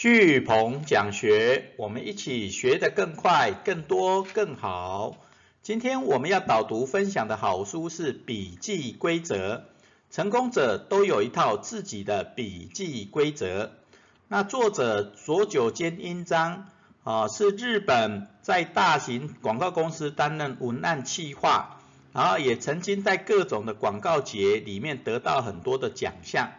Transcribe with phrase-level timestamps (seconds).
[0.00, 5.18] 巨鹏讲学，我们一起学得更快、更多、更好。
[5.60, 9.56] 今天我们要导读分享的好书是《笔记规则》，
[10.10, 13.72] 成功者都有一套自己的笔记规则。
[14.26, 16.68] 那作者佐久间英章
[17.04, 21.78] 啊，是日本在大型广告公司担任文案企划，
[22.14, 26.52] 然后也曾经在各种的广告节里面得到很多的奖项。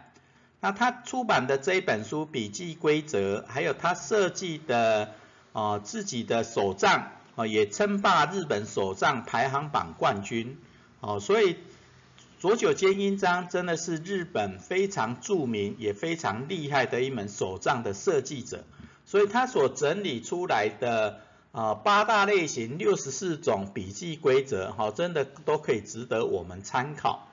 [0.64, 5.12] 那他出版的这一本书《笔记规则》，还有他设计的
[5.52, 10.56] 啊自己的手账啊，也称霸日本手账排行榜冠军
[11.00, 11.18] 哦。
[11.18, 11.56] 所以
[12.38, 18.62] 佐久间英章真的是日本非常著名也非常厉害的一门手账的设计者。
[19.04, 27.26] 所以他所整理出来的啊八大类型六十四种笔记规则，哈，真的都可以值得我们参考。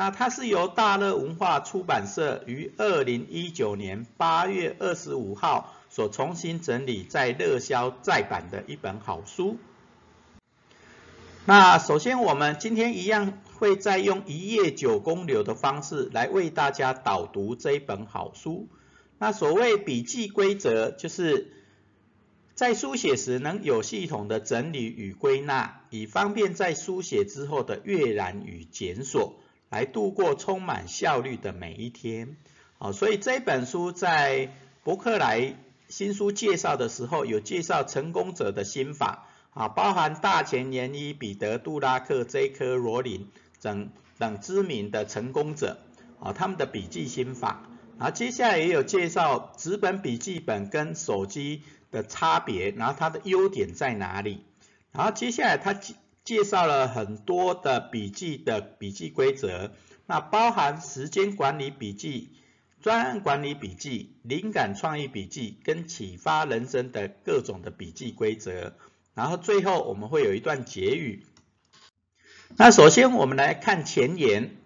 [0.00, 9.58] 那它是由大乐文化出版社于二零一九年八月二十五号所重新整理再热销再版的一本好书。
[11.44, 18.68] 那首先我们今天一样会再用一页九公流的方式来为大家导读这一本好书。
[19.18, 21.52] 那所谓笔记规则，就是
[22.54, 29.34] 在书写时能有系统的整理与归纳，以方便在书写之后的阅览与检索。
[29.70, 32.36] 来度过充满效率的每一天，
[32.76, 34.50] 好，所以这本书在
[34.82, 35.54] 伯克莱
[35.88, 42.74] 新书介绍的时候，有介绍成功者的心法，啊，包含大前研一、彼得·杜拉克、J.K.
[42.74, 43.28] 罗琳
[43.62, 45.78] 等等知名的成功者，
[46.18, 47.62] 啊，他们的笔记心法，
[47.96, 51.62] 然后接下来也有介绍纸本笔记本跟手机
[51.92, 54.42] 的差别，然后它的优点在哪里，
[54.90, 55.76] 然后接下来他。
[56.24, 59.72] 介绍了很多的笔记的笔记规则，
[60.06, 62.34] 那包含时间管理笔记、
[62.80, 68.74] 专案管理笔记、灵感创意笔记跟启发人生的各种的笔记规则。
[69.14, 71.24] 然后最后我们会有一段结语。
[72.56, 74.56] 那首先我们来看前言，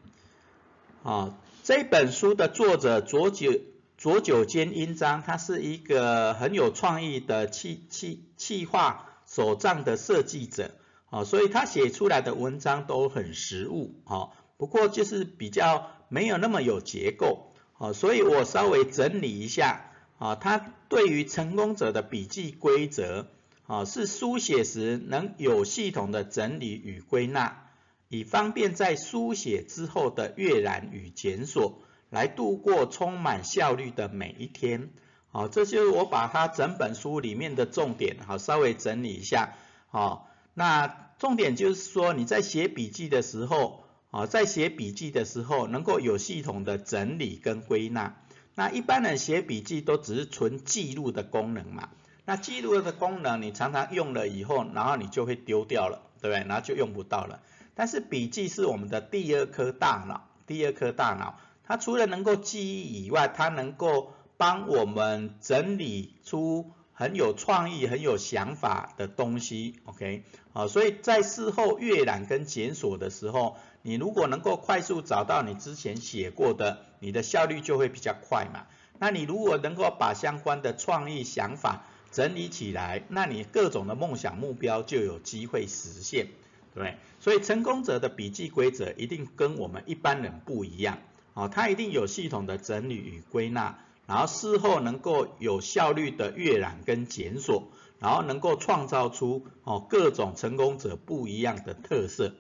[1.03, 3.53] 啊，这本书的作者佐久
[3.97, 10.73] 佐久间英章，他是一个很有创意的气气气化手账的设计者。
[11.15, 23.29] 啊，所以他写出来的文章都很实务，啊，不过就是比较没有那么有结构，啊，所以我稍微整理一下，啊，他对于成功者的笔记规则，
[23.69, 27.69] 啊，是书写时能有系统的整理与归纳，
[28.09, 31.79] 以方便在书写之后的阅览与检索，
[32.11, 34.91] 来度过充满效率的每一天，
[35.31, 39.55] 好，这就是我把它整本书里面的重点，好，稍微整理一下，
[39.87, 40.29] 好。
[40.57, 48.17] 那重点就是说，你在写笔记的时候，啊，在写笔记的时候，能够有系统的整理跟归纳。
[48.55, 51.89] 那一般人写笔记都只是纯记录的功能嘛。
[52.25, 56.47] 那记录的功能，你常常用了以后，然后你就会丢掉了，对不对？
[56.49, 57.41] 然后就用不到了。
[57.75, 66.73] 但是笔记是我们的第二颗大脑，第二颗大脑，它除了能够记忆以外，它能够帮我们整理出。
[66.95, 70.23] 很有创意、很有想法的东西，OK，
[70.53, 78.67] 啊，所以在事后阅览跟检索的时候，你如果能够快速找到你之前写过的，你的效率就会比较快嘛。
[79.01, 86.29] 那你如果能够把相关的创意想法整理起来，那你各种的梦想目标就有机会实现，
[86.77, 91.01] 对所以成功者的笔记规则一定跟我们一般人不一样，
[91.35, 93.81] 啊，他一定有系统的整理与归纳。
[94.07, 102.35] 然后事后能够有效率的阅览跟检索，然后能够创造出哦各种成功者不一样的特色。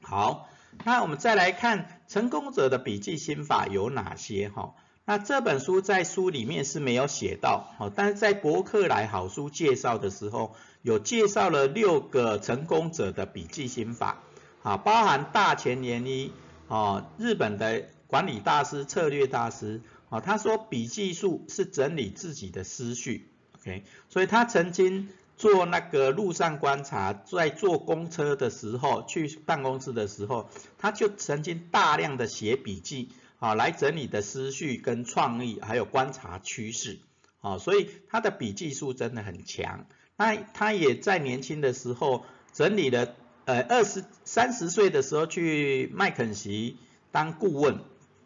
[0.00, 0.48] 好，
[0.84, 4.74] 那我们再来看成功者的笔记心法有哪些哈？
[5.04, 14.22] 那这本书在书里面是没有写到，哦，但是在博客来好书介绍的时候有介绍了六个成功者的笔记心法，
[14.62, 16.32] 啊，包含大前研一，
[16.68, 19.82] 哦，日本的管理大师、策略大师。
[20.10, 23.30] 啊，他说笔记术是整理自己的思绪
[23.60, 36.98] ，OK，所以他曾经做那个路上观察，在坐公车的时候，去办公室的时候，他就曾经大量的写笔记，啊，来整理的思绪跟创意，还有观察趋势，
[37.40, 39.86] 啊，所以他的笔记术真的很强。
[40.16, 43.14] 那他也在年轻的时候整理了，
[43.44, 46.76] 呃，二十三十岁的时候去麦肯锡
[47.12, 47.78] 当顾问。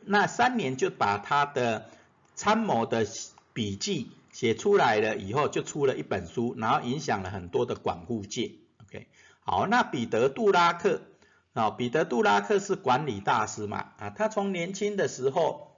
[0.06, 1.90] 那三年就把他的
[2.34, 3.06] 参谋的
[3.52, 8.52] 笔记写出来了以后，就出了一本书，然后影响了很多的管护界。
[8.82, 9.06] OK，
[9.40, 11.02] 好，那彼得·杜拉克
[11.52, 15.76] 啊，彼得·杜拉克是管理大师嘛啊，他从年轻的时候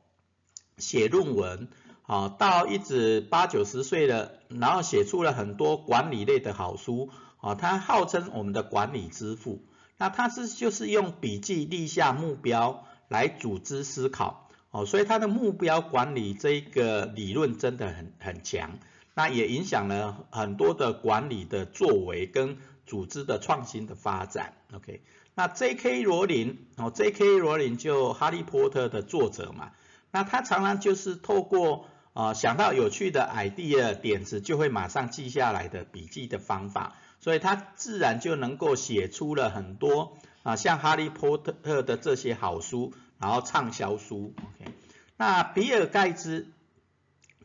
[0.78, 1.68] 写论文
[2.06, 9.62] 啊，到一直八九十岁了，然后写出了很多管理类的好书，啊，他号称我们的管理之父。
[9.98, 18.78] 那他是就是用笔记立下目标来组织思考，哦，所以他的目标管理这一个理论真的很很强，
[19.14, 24.54] 那也影响了很多的管理的作为跟组织的创新的发展。
[24.74, 25.02] OK，
[25.34, 26.02] 那 J.K.
[26.02, 27.38] 罗琳，哦，J.K.
[27.38, 29.72] 罗琳就哈利波特的作者嘛，
[30.10, 36.94] 那他常常就是透过啊想到有趣的 idea 点子，就会马上记下来的笔记的方法。
[37.18, 44.32] 所以他自然就能够写出了很多啊，像哈利波特的这些好书，然后畅销书。
[44.36, 44.70] OK，
[45.16, 46.46] 那比尔盖茨，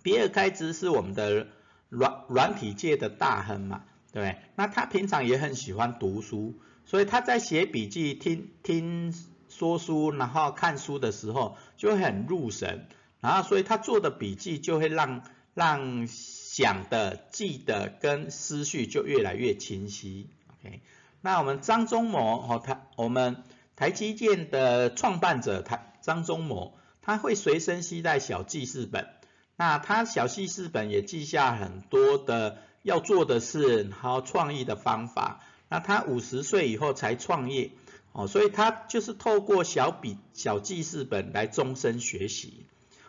[0.04, 1.48] 比尔盖茨是我们的
[1.90, 4.38] 软软体界的大亨嘛，对对？
[4.56, 6.54] 那他平常也很喜欢读书，
[6.86, 9.12] 所以他在写笔记、听听
[9.50, 12.86] 说书，然后看书的时候就很入神，
[13.20, 15.24] 然后所以他做的笔记就会让
[15.56, 16.08] 让。
[16.52, 20.28] 想的、记得跟思绪就越来越清晰。
[20.50, 20.82] OK，
[21.22, 23.44] 那我们张忠谋哦，他我们
[23.76, 29.08] 台积电的创办者台张忠谋，他会随身携带小记事本。
[29.56, 35.42] 那他小记事本也记下很多的要做的事，还有创意的方法。
[35.70, 37.72] 那他五十岁以后才创业
[38.12, 42.66] 哦，所以他就是透过小笔小记事本来终身学习。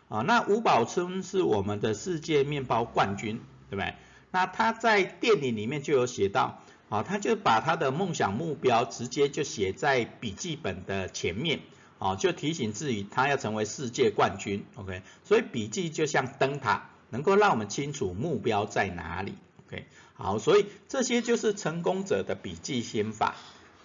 [0.08, 3.94] 啊，那吴宝春是我们的世界面包冠军，对不对？
[4.30, 6.62] 那他在电影里面就有写到，
[6.92, 11.60] 啊，他就把他的梦想目标直接就写在笔记本的前面，
[11.98, 15.00] 啊，就提醒自己他要成为世界冠军，OK？
[15.24, 19.32] 所以笔记就像灯塔，能够让我们清楚目标在哪里
[19.66, 19.86] ，OK？
[20.12, 23.36] 好，所以这些就是成功者的笔记心法。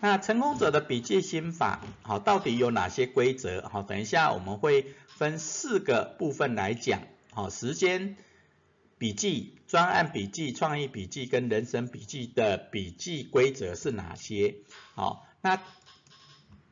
[0.02, 3.70] 那成功者的笔记心法，好，到底有哪些规则？
[3.72, 7.00] 好，等一下我们会分四个部分来讲。
[7.32, 8.18] 好，时间
[8.98, 14.56] 笔记、专案笔记、创意笔记跟人生笔记的笔记规则是哪些？
[14.96, 15.62] 好，那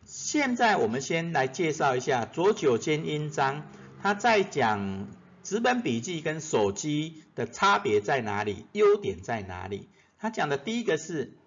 [0.05, 3.67] 现在我们先来介绍一下左九间音章，
[4.01, 5.07] 他在讲
[5.43, 9.89] 纸本笔记跟手机的差别在哪里，优点在哪里？
[10.17, 11.37] 他讲的第一个是。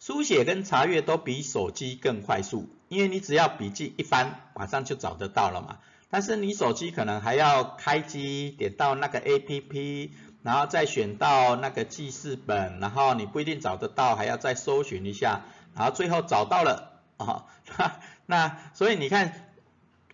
[0.00, 5.80] 书写跟查阅都比手机更快速，因为你只要笔记一翻，马上就找得到了嘛。
[6.10, 10.10] 但是你手机可能还要开机，点到那个 APP，
[10.42, 15.42] 然后再选到那个记事本，然后你不一定找得到，还要再搜寻一下，
[15.74, 17.46] 然后最后找到了 啊。
[18.26, 19.44] 那所以你看。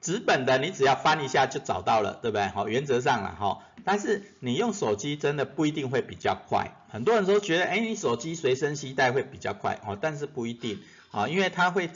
[0.01, 2.47] 纸本的你只要翻一下就找到了，对不对？
[2.49, 6.77] 好，原则上了哈，但是你用手机真的不一定会比较快。
[6.91, 10.79] 很多人都觉得，哎，你手机随身携带会比较快哦，但是不一定
[11.11, 11.89] 啊，因为它会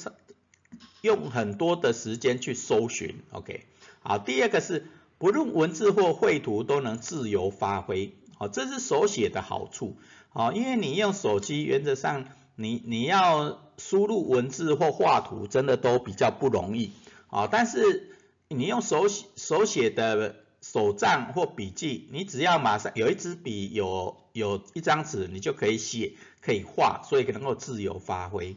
[1.02, 3.22] 用很多的时间去搜寻。
[3.32, 3.66] OK，
[4.00, 4.86] 好，第二个是
[5.18, 9.96] 不论文字或绘图都能自由发挥，好，这是手写的好处，
[10.30, 16.92] 好，因为你用手机原则上你你要输入文字或画图真的都比较不容易。
[17.30, 18.16] 啊，但是
[18.48, 28.56] 你用手写手写的手账或笔记，你只要马上有一支笔，有有一张纸，你就可以写，可以画，所以能够自由发挥。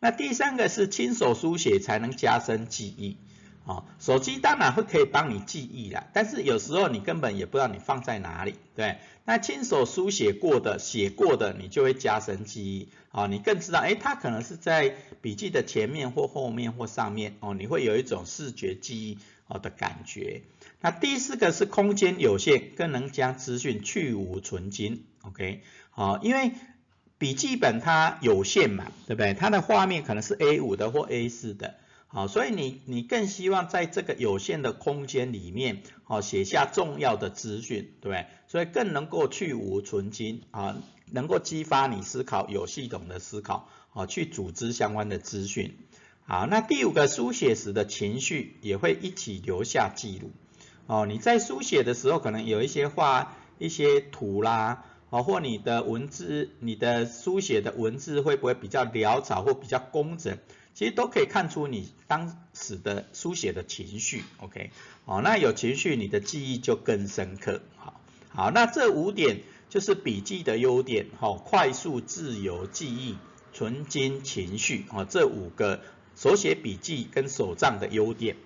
[0.00, 3.18] 那第三个是亲手书写才能加深记忆。
[3.66, 8.98] 哦，手机当然会可以帮你记忆啦，但是有时候你根本也不知道你放在哪里，对？
[9.24, 20.42] 那亲手书写过的、写过的，你就会加深记忆，啊，你更知道，哎，它可能是在笔记的前面或后面或上面，哦，你会有一种视觉记忆哦的感觉。
[20.80, 25.62] 那第四个是空间有限，更能将资讯去无存精，OK？
[25.90, 26.52] 好，因为
[27.18, 29.34] 笔记本它有限嘛，对不对？
[29.34, 31.74] 它的画面可能是 A5 的或 A4 的。
[32.16, 38.24] 好，所以你你更希望在这个有限的空间里面，好写下重要的资讯，对不对？
[38.48, 40.78] 所以更能够去无存精啊，
[41.12, 45.76] 能够激发你思考，有系统的思考，好去组织相关的资讯。
[46.24, 50.30] 好，那第五个书写时的情绪也会一起留下记录。
[50.86, 60.38] 哦，你在书写的时候，可能有一些画一些图啦，哦，或你的文字，你的书写的文字会不会比较潦草或比较工整？
[60.76, 64.70] 其实都可以看出你当时的书写的情绪，OK，
[65.06, 69.40] 好，那有情绪，你的记忆就更深刻，好，好，那这五点
[69.70, 73.16] 就是笔记的优点，好，快速自由记忆，
[73.54, 75.80] 纯金情绪，哦，这五个
[76.14, 78.36] 手写笔记跟手账的优点，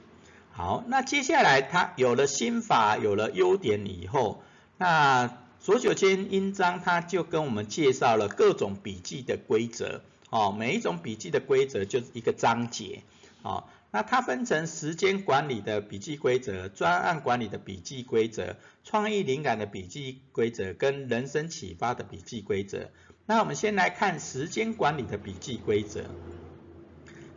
[0.52, 4.44] 好，那接下来它有了心法，有了优点以后，
[4.78, 10.02] 那左九千音章它就跟我们介绍了各种笔记的规则。
[10.30, 13.02] 哦，每一种笔记的规则就是一个章节，
[13.42, 22.90] 哦，那它分成时间管理的笔记规则、专案管理的笔记规则、创意灵感的笔记规则跟人生启发的笔记规则。
[23.26, 26.04] 那我们先来看时间管理的笔记规则。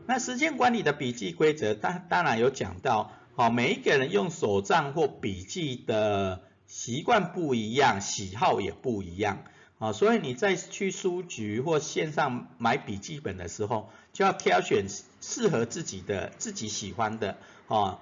[0.05, 9.45] 那时间管理的笔记规则，当当然有讲到，好，每一个人用手账或笔记的习惯不一样，喜好也不一样。
[9.83, 14.85] 啊，所以你在去书局或线上买笔记本的时候，就要挑选
[15.19, 17.35] 适合自己的、自己喜欢的，
[17.67, 17.99] 啊，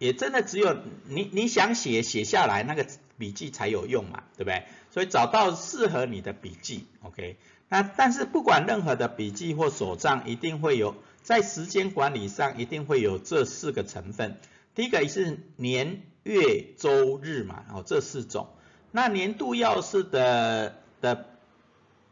[0.00, 2.84] 也真的只有你你想写写下来那个
[3.18, 4.64] 笔记才有用嘛，对不对？
[4.90, 7.36] 所以找到适合你的笔记，OK。
[7.68, 14.40] 那但是不管任何的笔记或手账，一定会有在时间管理上一定会有这四个成分。
[14.74, 18.48] 第一个是年、月、周、日嘛，哦，这四种。
[18.90, 20.82] 那年度要事的。
[21.06, 21.26] 的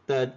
[0.07, 0.33] 的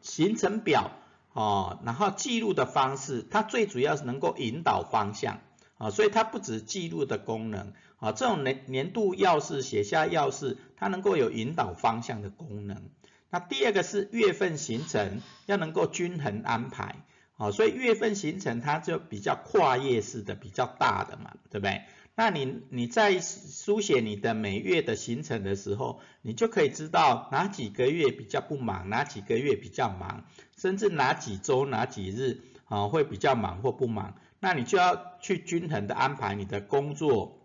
[0.00, 0.90] 行程表
[1.32, 5.38] 哦，然后记录的方式，它最主要是能够引导方向
[5.78, 12.90] 啊，所以它不止记录的功能啊，这种年年度要事写下要事，它能够有引导方向的功能。
[13.30, 16.96] 那第二个是月份行程要能够均衡安排
[17.36, 21.82] 啊，所以月份行程它就比较跨页式的，比较大的嘛，对不对？
[22.18, 30.24] 那你你在书写你的每月的行程的时候，你就可以知道哪几个月比较不忙，哪几个月比较忙，
[30.56, 34.14] 甚至哪几周哪几日啊会比较忙或不忙。
[34.40, 37.38] 那你就要去均衡的安排你的工作、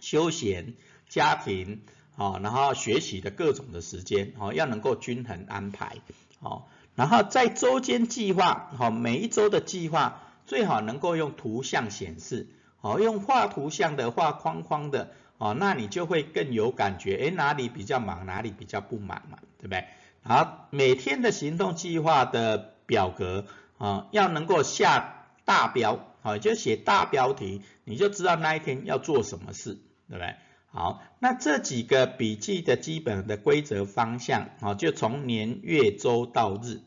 [0.00, 0.76] 休闲、
[1.10, 1.82] 家庭
[2.16, 5.98] 啊，然后学习的各种的时间哦，要能够均衡安排
[6.40, 6.64] 哦。
[6.94, 12.48] 然后在周间计划，好每一周的计划最好能够用图像显示。
[12.82, 19.84] 好，用画图像的、画框框的，哦，那你就会更有感觉，诶，哪里比较忙，哪里比较不忙嘛，对不对？
[20.22, 23.44] 好，每天的行动计划的表格，
[23.76, 29.74] 啊，要能够下大标，好，就写大标题，你就知道那一天要做什么事，
[30.08, 30.36] 对不对？
[30.72, 36.80] 好，那这几个笔记的基本的规则方向，好，就从年、月、周到日，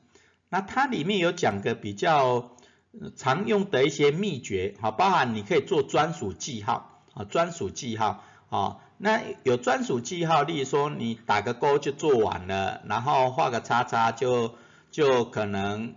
[0.50, 2.53] 那它里面有讲个比较。
[3.16, 14.54] 常用的一些秘诀，好，包含你可以做专属记号，啊，专属记号，啊，那有专属记号，例如说你打个勾就做完了，然后画个叉叉就
[14.92, 15.96] 就可能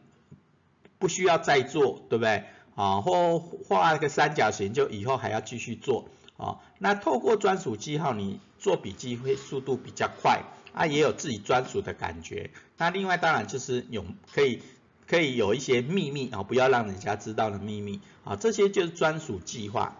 [0.98, 2.44] 不需要再做，对不对？
[2.74, 12.50] 啊，或画个三角形就以后还要继续做，啊，那透过专属记号，你做笔记会速度比较快，啊，也有自己专属的感觉。
[12.78, 14.62] 那另外当然就是有可以。
[15.06, 19.96] 可以有一些秘密啊，不要让人家知道的秘密啊，这些就是专属计划。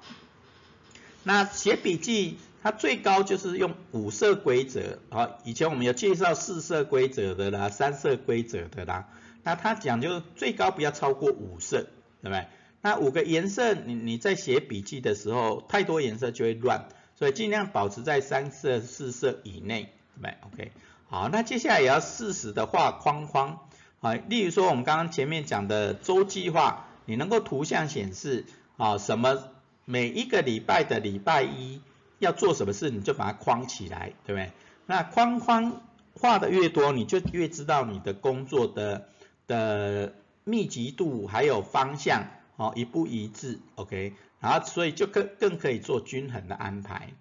[1.22, 5.36] 那写笔记，它最高就是用五色规则啊。
[5.44, 9.08] 以前我们有介绍四色规则的啦，三色规则的啦。
[9.42, 11.86] 那它讲就最高不要超过五色，
[12.22, 12.46] 对不对？
[12.80, 20.72] 那五个颜色，你你在写笔记的时候，太多颜色就会乱，所以尽量保持在三色、四色以内，对不对？OK，
[21.08, 23.65] 好，那接下来也要适时的画框框。
[24.00, 28.44] 啊，例如说我们刚刚前面讲的周计划，你能够图像显示
[28.76, 29.38] 啊，什么
[29.84, 31.80] 每一个礼拜的礼拜一
[32.18, 34.52] 要做什么事，你就把它框起来，对不对？
[34.86, 35.82] 那框框
[36.14, 39.08] 画的越多，你就越知道你的工作的
[39.46, 42.26] 的密集度还有方向，
[42.56, 47.14] 哦，一不一致，OK，然后所以就更更可以做均衡的安排。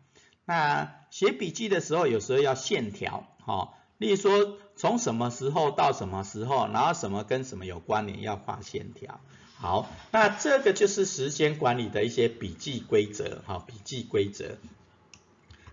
[0.43, 3.73] 那写笔记的时候，有时候要线条，哈。
[3.97, 9.21] 例如说，从什么时候到什么时候，然后什么跟什么有关联，要画线条。
[9.57, 14.57] 好，那这个就是时间管理的一些笔记规则，哈，笔记规则。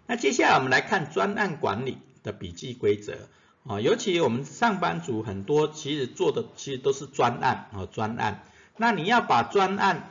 [0.06, 3.28] 那接下来我们来看专案管理的笔记规则，
[3.66, 8.44] 啊，尤其我们上班族很多其实做的其实都是专案，啊，专案。
[8.76, 10.08] 那你要把专案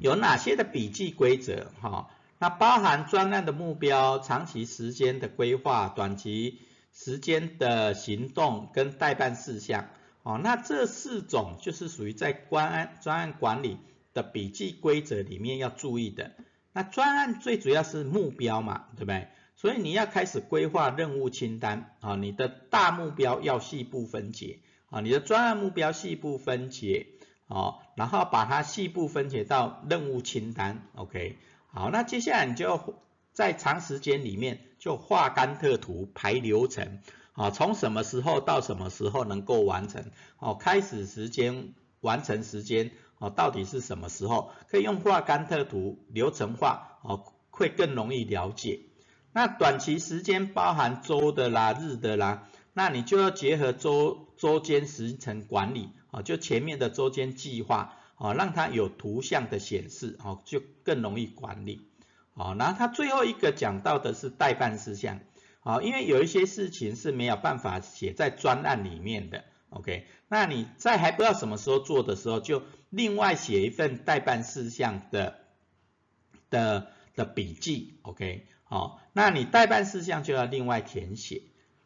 [0.00, 2.10] 有哪些的笔记规则，哈，
[2.40, 6.58] 那包含专案的目标、长期时间的规划、短期。
[6.92, 9.88] 时间的行动跟代办事项，
[10.22, 13.78] 哦，那这四种就是属于在专案专案管理
[14.12, 16.32] 的笔记规则里面要注意的。
[16.74, 19.28] 那专案最主要是目标嘛，对不对？
[19.56, 27.06] 所以你要开始规划任务清单，啊，你的大目标要细部分解，啊，你的专案目标细部分解，
[27.46, 32.96] 哦，然后把它细部分解到任务清单，OK，好，那接下来你就
[33.32, 34.60] 在长时间里面。
[34.82, 36.98] 就画甘特图排流程
[37.34, 40.06] 啊，从什么时候到什么时候能够完成？
[40.40, 44.50] 哦，开始时间、完成时间哦，到底是什么时候？
[44.66, 48.80] 可以用画甘特图流程化哦，会更容易了解。
[49.32, 57.94] 那短期时间包含周的啦、日的啦，那你就要结合周周间时程管理啊，就前面的周间计划。
[58.16, 61.88] 哦，让它有图像的显示，哦，就更容易管理。
[62.34, 65.20] 哦，然后他最后一个讲到的是代办事项，
[65.62, 75.40] 哦，因为有一些事情是没有办法写在专案里面的，OK，那你在还不知道什么时候做的时候，就另外写一份代办事项的
[76.48, 81.42] 的的笔记，OK，好，那你代办事项就要另外填写。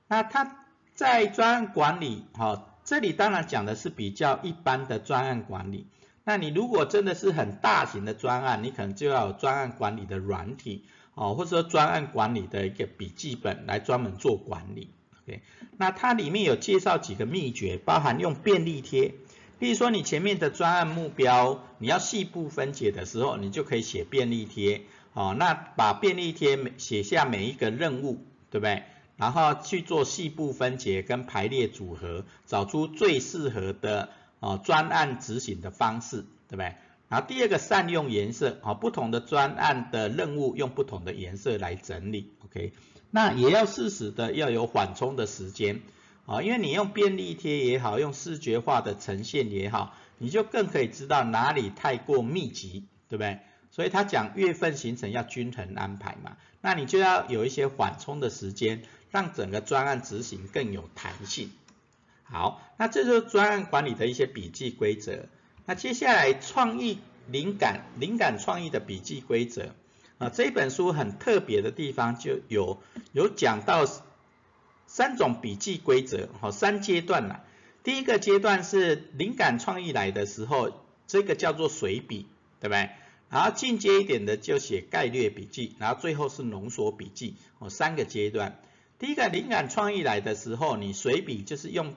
[0.07, 5.88] 那他在专案管理，好，这里当然讲的是比较一般的专案管理。
[6.28, 10.83] 那你如果真的是很大型的专案，你可能就要有专案管理的软体，
[11.14, 14.90] 哦，或者说专案管理的一个笔记本来专门做管理。
[15.23, 15.40] OK，
[15.76, 19.14] 那它里面有介绍几个秘诀，包含用便利贴，
[19.61, 28.83] 譬如说你前面的专案目标，你要细部分解的时候，你就可以写便利贴，哦，那把便利贴写下每一个任务，对不对？
[29.16, 34.09] 然后去做细部分解跟排列组合，找出最适合的。
[34.40, 36.75] 哦，专案执行的方式，对不对？
[37.09, 42.73] 然后第二个善用颜色，啊，不同的专案的任务用不同的颜色来整理，OK？
[43.11, 45.83] 那也要适时的要有缓冲的时间，
[46.26, 53.38] 啊，因为你用便利贴也好，用视觉化的呈现也好，你就更可以知道哪里太过密集，对不对？
[53.71, 61.50] 所以他讲月份行程要均衡安排嘛，那你就要有一些缓冲的时间，让整个专案执行更有弹性。
[62.28, 65.26] 好，那这就是专案管理的一些笔记规则。
[65.64, 69.75] 那接下来创意灵感、灵感创意的笔记规则
[70.18, 72.80] 啊，这本书很特别的地方就有
[73.12, 73.85] 有讲到
[74.87, 77.45] 三种笔记规则，好，三阶段啦。
[77.85, 80.73] 第一个阶段是灵感创意来的时候，
[81.06, 82.26] 这个叫做随笔，
[82.61, 82.90] 对不对？
[83.28, 88.61] 然后进阶一点的就写概略笔记，然后最后是浓缩笔记，哦，三个阶段。
[88.99, 91.95] 第一个灵感创意来的时候，你随笔就是用。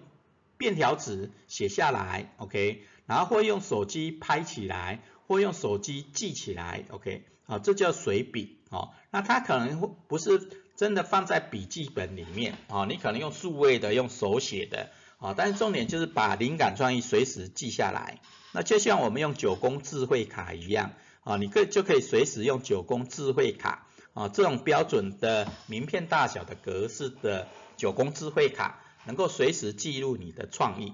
[0.60, 18.20] 便条纸写下来，OK，然后或用手机拍起来，或用手机记起来，OK，啊，这叫随笔，哦，那它可能不是真的放在笔记本里面，哦，你可能用数位的，用手写的，啊，但是重点就是把灵感创意随时记下来，
[18.52, 20.92] 那就像我们用九宫智慧卡一样，
[21.24, 28.82] 啊，你可以就可以随时用九宫智慧卡，啊，这种标准的名片大小的格式的九宫智慧卡。
[29.10, 30.94] 能够随时记录你的创意。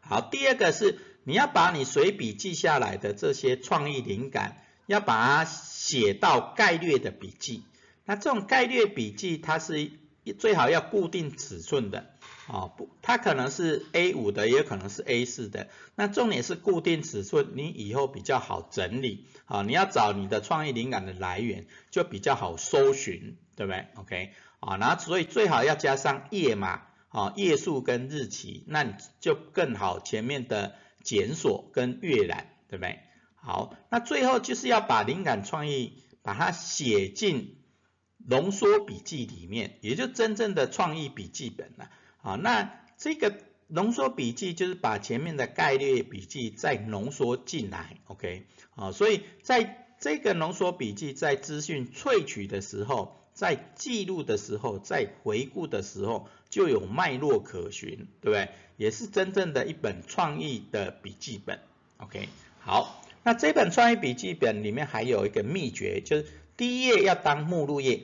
[0.00, 7.62] 好，第二个是你要把你随笔记下来的这些创意灵感，要把它写到概略的笔记。
[8.04, 9.92] 那这种概略笔记，它是
[10.40, 12.10] 最好要固定尺寸的，
[12.48, 15.68] 哦不，它可能是 A 五的，也可能是 A 四的。
[15.94, 19.24] 那重点是固定尺寸，你以后比较好整理。
[19.44, 24.32] 啊，你要找你的创意灵感的来源，就比较好搜寻，对不对？OK。
[24.60, 32.98] 啊，然后所以最好要加上页码，啊，页数跟日期，那你就更好前面的检索跟阅览，对不对？
[33.34, 37.56] 好，那最后就是要把灵感创意把它写进
[38.18, 41.90] 浓缩笔记里面，也就真正的创意笔记本了。
[42.20, 43.34] 啊，那这个
[43.68, 48.46] 浓缩笔记就是把前面的概率笔记再浓缩进来，OK？
[48.74, 53.17] 啊，所以在这个浓缩笔记在资讯萃取的时候。
[53.38, 58.48] 在记录的时候，在回顾的时候，就有脉络可循，对不对？
[58.76, 61.60] 也是真正的一本创意的笔记本。
[61.98, 68.00] OK，好，那这本创意笔记本里面还有一个秘诀，就是第一页要当目录页，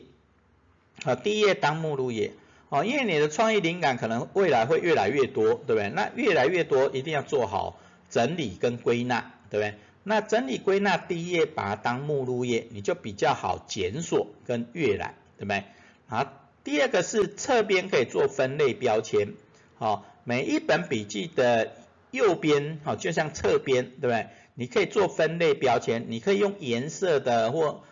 [1.03, 2.31] 啊，第一页当目录页，
[2.69, 5.91] 哦，因为你的创意灵感可能未来会越来越多，对不对？
[5.91, 9.75] 那越来越多，一定要做好整理跟归纳，对不对？
[10.05, 15.17] 那整理归纳第一页把它当目录页，你就比较好检索跟阅览。
[15.45, 15.65] 对不对？
[16.09, 16.33] 啊，
[16.65, 19.35] 第二个是侧边可以做分类标签，
[19.79, 21.73] 好，每一本笔记的
[22.11, 24.29] 右边，好，就像侧边，对不对？
[24.55, 27.83] 你可以做分类标签，你可以用颜色的或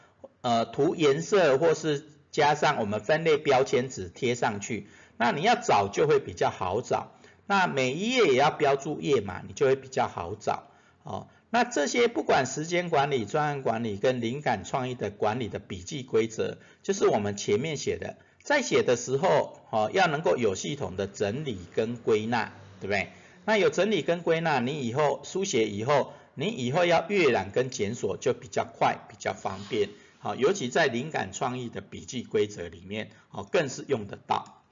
[0.41, 4.87] 呃涂颜色，或是加上我们分类标签纸贴上去，
[5.17, 7.13] 那你要找就会比较好找。
[7.47, 10.65] 那每一页也要标注页码，你就会比较好找，
[11.03, 11.27] 哦。
[11.55, 23.09] 那这些不管时间管理、专案管理跟灵感创意的管理的笔记规则，就是我们前面写的，在写的时候，哦，要能够有系统的整理跟归纳，对不对？
[23.45, 34.63] 那有整理跟归纳，你以后书写以后，你以后要阅览跟检索就比较快、比较方便，好，尤其在灵感创意的笔记规则里面，哦，更是用得到。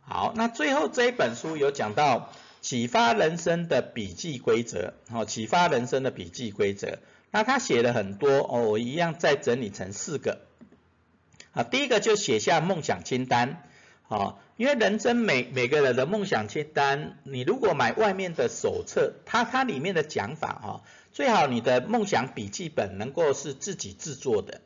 [0.00, 2.32] 好，那最后这一本书有讲到。
[2.60, 6.98] 启发人生的笔记规则，好，启发人生的笔记规则。
[7.30, 10.40] 那他写了很多哦，我一样再整理成四个。
[11.52, 13.64] 啊，第一个就写下梦想清单，
[14.06, 24.60] 哦，因为人生每每个人的梦想清单，你如果买外面的手册，它它里面的讲法哈，最好你的梦想笔记本能够是自己制作的，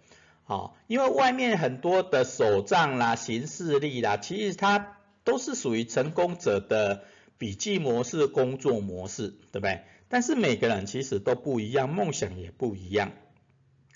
[0.47, 7.05] 哦，因为外面很多的手账啦、行事历啦，其实它都是属于成功者的
[7.39, 9.83] 笔记模式、工作模式，对不对？
[10.09, 13.13] 但是每个人其实都不一样，梦想也不一样，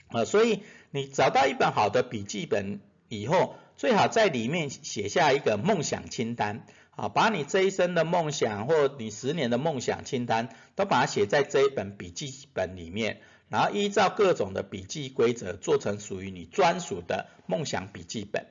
[0.09, 3.55] 啊，所以你找到一本好的笔记本以后。
[3.79, 18.48] 最好在里面写下一个梦想清单，啊，把你这一生的梦想或你十年的梦想清单都把它写在这一本笔记本里面，然后依照各种的笔记规则做成属于你专属的梦想笔记本。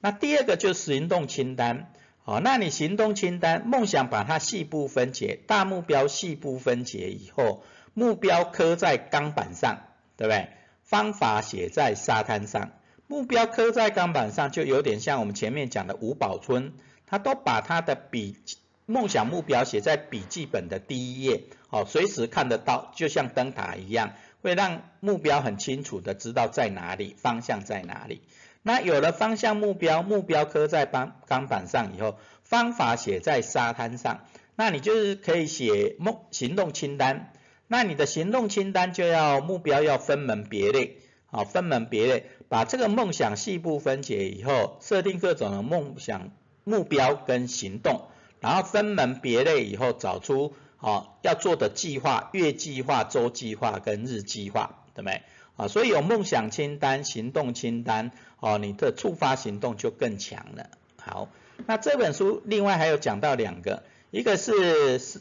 [0.00, 1.90] 那第二个就是行动清单，
[2.28, 7.62] 哦，那你行动清单梦想把它细部分解，大目标细部分解以后，
[7.94, 9.78] 目标刻在钢板上，
[10.18, 10.50] 对不对？
[10.82, 12.72] 方法写在沙滩上。
[13.06, 16.74] 目标刻在钢板上，就有点像我们前面讲的吴宝春，
[17.06, 18.36] 他都把他的笔
[18.84, 24.12] 梦想目标写在笔记本的第一页，哦，随时看得到，就像灯塔一样，
[24.42, 28.20] 会让目标很清楚的知道在哪里，方向在哪里。
[28.62, 34.24] 那有了方向目标，目标刻在钢钢板上以后，方法写在沙滩上，
[34.56, 37.32] 那你就是可以写梦行动清单。
[37.66, 40.98] 那你的行动清单就要目标要分门别类。
[41.30, 46.30] 好，分门别类，把这个梦想细部分解以后，设定各种的梦想
[46.64, 48.06] 目标跟行动，
[48.40, 55.20] 然后分门别类以后，找出好要做的计划，月计划、周计划跟日计划，对不对？
[55.58, 60.70] 啊，所以有梦想清单、行动清单，哦，你的触发行动就更强了。
[60.96, 61.28] 好，
[61.66, 65.20] 那这本书另外还有讲到两个，一个是是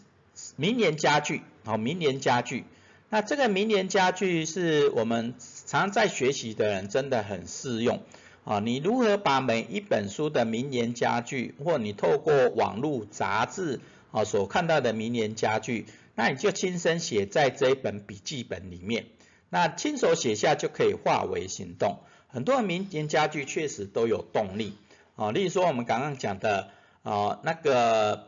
[0.55, 2.63] 明年家具，好，明年家具，
[3.09, 5.33] 那这个明年家具是我们。
[5.67, 7.99] 常在学习的人真的很适用
[8.45, 8.61] 啊！
[8.61, 19.07] 你如何把每一本书的名言佳句，或你透过网络杂志啊所看到的名言佳句，那你就亲身写在这一本笔记本里面，
[19.49, 21.99] 那亲手写下就可以化为行动。
[22.27, 24.77] 很多民间佳句确实都有动力
[25.15, 26.69] 啊，例如说我们刚刚讲的
[27.03, 28.27] 啊那个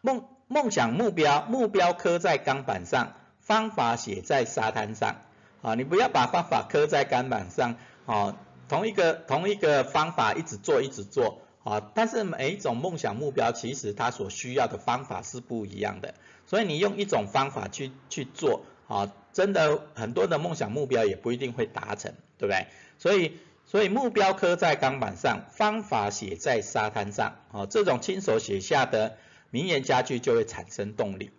[0.00, 5.22] 梦梦想目标，目标刻在钢板上，方法写在沙滩上。
[5.62, 8.36] 啊，你不要把方法刻在钢板上，啊，
[8.68, 16.14] 同一个同一个方法一直做一直做，啊，但是每一种梦想目标其实它所需要的方法是不一样的，
[16.46, 22.66] 所以你用一种方法去去做，啊，真的很多的梦想目标也不一定会达成，对不对？
[22.98, 29.16] 所以所以目标刻在钢板上，方法写在沙滩上，啊，这种亲手写下的
[29.50, 31.30] 名言佳句就会产生动力。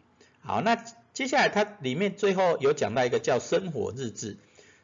[0.42, 0.84] 好，那。
[1.14, 4.38] 接下来，它里面最后有讲到一个叫生活日志。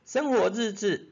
[0.06, 1.10] 生活日志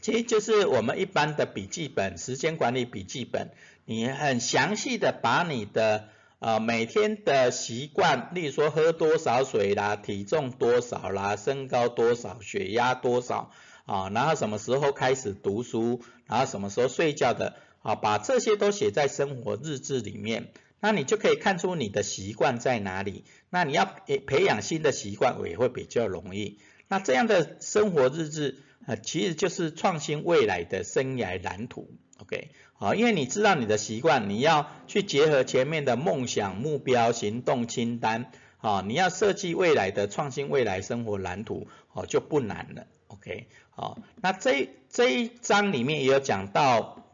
[0.00, 3.50] 其实就是我们一般的笔记本，时间管理笔记本。
[3.86, 13.52] 你很详细的把你的呃每天的习惯，例如说喝多少水啦，体重多少啦，身高多少，血压多少
[13.86, 20.52] 啊，然后什么时候开始读书，然后什么时候睡觉的啊，把这些都写在生活日志里面。
[20.82, 23.24] 那你就可以看出你的习惯在哪里。
[23.50, 26.58] 那你要培培养新的习惯也会比较容易。
[26.88, 31.90] 那这样的生活日志，呃，其实就是创新未来的生涯蓝图。
[32.30, 42.86] OK，好，因为你知道你的习惯，你要去结合前面的梦想、目标、行动清单，啊，你要设计未来的创新未来生活蓝图，哦，就不难了。
[43.08, 47.04] OK，好，那这这一章里面也有讲到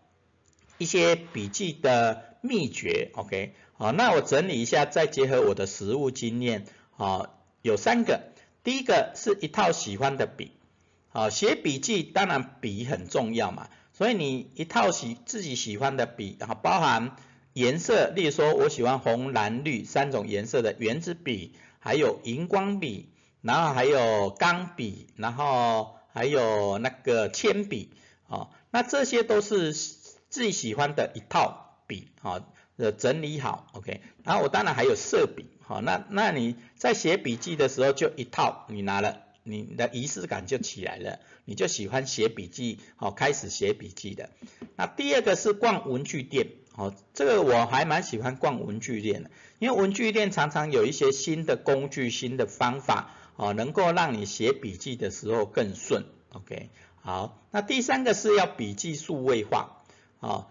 [0.76, 2.24] 一些笔记的。
[2.42, 6.64] 秘诀，OK，好，那我整理一下，再结合我的实物经验，
[6.96, 8.20] 啊，有三个，
[8.62, 10.52] 第一个是一套喜欢的笔，
[11.08, 17.16] 好，写笔记当然笔很重要嘛，所以你一套喜自己喜欢的笔，然后包含
[17.54, 23.08] 颜色，例如说我喜欢红蓝绿三种颜色的圆珠笔，还有荧光笔，
[23.40, 27.90] 然后还有钢笔，然后还有那个铅笔，
[28.28, 31.62] 啊，那这些都是自己喜欢的一套。
[31.88, 32.44] 笔哈，
[32.78, 44.30] 呃整理好，OK，然后我当然还有色笔，好，那那你在写笔记的时候就一套，你拿了，你的仪式感就起来了，你就喜欢写笔记，好，开始写笔记的。
[44.76, 49.30] 那第二个是逛文具店，好，这个我还蛮喜欢逛文具店的，
[49.60, 56.68] 因为文具店常常有一些新的工具、新的方法，哦，能够让你写笔记的时候更顺，OK，
[57.00, 59.82] 好，那第三个是要笔记数位化，
[60.20, 60.48] 啊。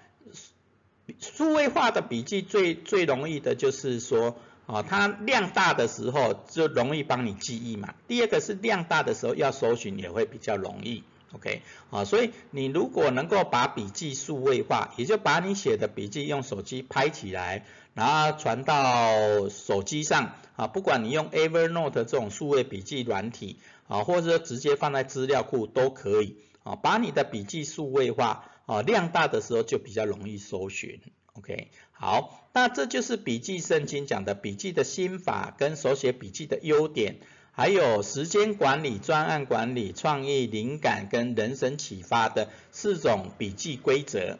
[1.19, 7.93] 数位化的笔记最最容易的就是说，啊，它量大的时候就容易帮你记忆嘛。
[8.07, 31.01] 第二个是量大的时候要搜寻也会比较容易 OK，啊，所以你如果能够把笔记数位化，也就把你写的笔记用手机拍起来，然后传到手机上，啊，不管你用 Evernote 这种数位笔记软体，啊，或者说直接放在资料库都可以，啊，把你的笔记数位化，啊，量大的时候就比较容易搜寻。
[31.37, 37.17] OK，好，那这就是笔记圣经讲的笔记的心法跟手写笔记的优点。
[37.51, 44.39] 还有时间管理、专案管理、创意灵感跟人生启发的四种笔记规则。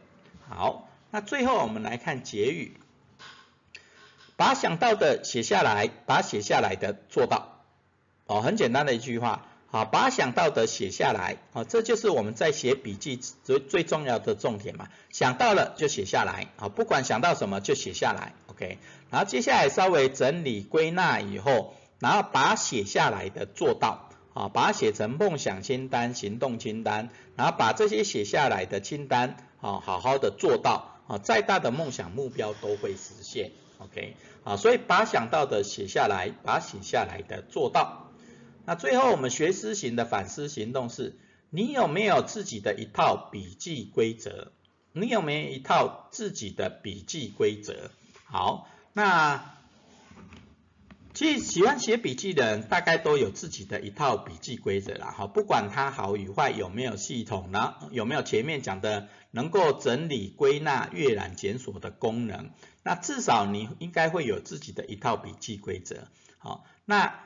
[0.50, 2.76] 好，那最后我们来看结语，
[4.36, 7.64] 把想到的写下来，把写下来的做到。
[8.26, 14.88] 哦，很简单的一句话，好，把想到的写下来，啊，这就是我们在写笔记最最重要的重点嘛。
[15.12, 18.78] 想到了就写下来，啊，不管想到什么就写下来，OK。
[19.10, 21.74] 然后接下来稍微整理归纳以后。
[21.98, 38.05] 然后把写下来的做到，啊，把它写成梦想清单、行动清单，然后把这些写下来的清单，啊，好好的做到，啊，再大的梦想目标都会实现，OK，啊，所以把想到的写下来，把写下来的做到。
[38.66, 41.18] 那最后我们学思型的反思行动是，
[41.50, 44.52] 你有没有自己的一套笔记规则？
[44.94, 47.92] 你有没有一套自己的笔记规则？
[48.26, 49.52] 好，那。
[51.14, 62.52] 其实喜欢写笔记的人，大概都有自己的一套笔记规则啦，哈，不管它好与坏，有没有系统，然后有没有前面讲的能够整理、归纳、阅览、检索的功能，
[62.84, 67.18] 那至少你应该会有自己的一套笔记规则，好，那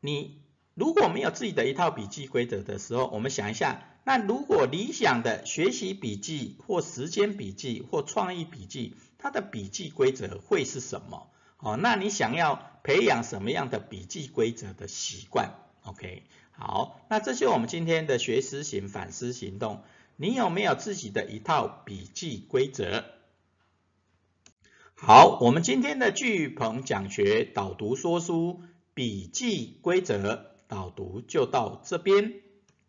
[0.00, 0.40] 你
[0.74, 11.30] 如果没有自己的一套笔记规则的时候，我们想一下，那如果理想的学习笔记或时间笔记或创意笔记，它的笔记规则会是什么？
[11.58, 19.82] 哦，那你想要培养什么样的笔记规则的习惯？OK，好，那这就是我们今天的学思型反思行动。
[20.16, 23.04] 你有没有自己的一套笔记规则？
[24.94, 32.34] 好，我们今天的巨鹏讲学导读说书笔记规则导读就到这边，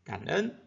[0.04, 0.65] 感恩。